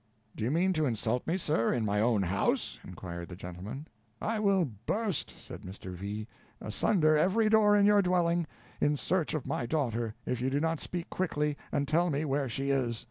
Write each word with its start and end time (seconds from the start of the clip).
"Do 0.35 0.43
you 0.43 0.49
mean 0.49 0.73
to 0.73 0.87
insult 0.87 1.27
me, 1.27 1.37
sir, 1.37 1.71
in 1.71 1.85
my 1.85 2.01
own 2.01 2.23
house?" 2.23 2.79
inquired 2.83 3.29
the 3.29 3.35
gentleman. 3.35 3.87
"I 4.19 4.39
will 4.39 4.65
burst," 4.65 5.29
said 5.39 5.61
Mr. 5.61 5.93
V., 5.93 6.27
"asunder 6.59 7.15
every 7.15 7.49
door 7.49 7.77
in 7.77 7.85
your 7.85 8.01
dwelling, 8.01 8.47
in 8.79 8.97
search 8.97 9.35
of 9.35 9.45
my 9.45 9.67
daughter, 9.67 10.15
if 10.25 10.41
you 10.41 10.49
do 10.49 10.59
not 10.59 10.79
speak 10.79 11.11
quickly, 11.11 11.55
and 11.71 11.87
tell 11.87 12.09
me 12.09 12.25
where 12.25 12.49
she 12.49 12.71
is. 12.71 12.99